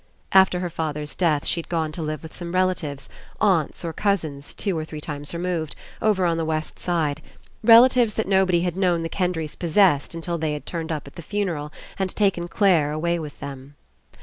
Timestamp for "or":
3.85-3.93, 4.75-4.83